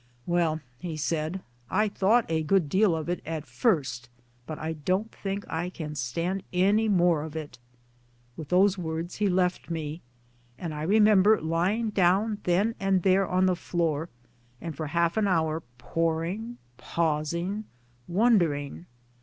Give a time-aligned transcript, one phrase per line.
[0.25, 4.09] "Well," he said," I thought a good deal of it at first,
[4.47, 7.59] but I don't think I can stand any more of it."
[8.35, 10.01] With those words he left me;
[10.57, 14.09] and I remember lying down then and there on the floor
[14.59, 17.65] and for half an hour poring, pausing,
[18.07, 18.87] wondering.